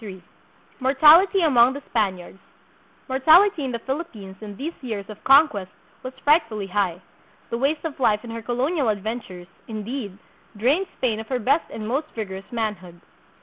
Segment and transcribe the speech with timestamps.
[0.01, 0.33] 171
[0.81, 2.39] Mortality among the Spaniards.
[3.07, 5.69] Mortality in the Phil* ippines in these years of conquest
[6.01, 6.99] was frightfully high.
[7.51, 10.17] The waste of life in her colonial adventures, indeed,
[10.57, 12.99] drained Spain of her best and most vigorous manhood.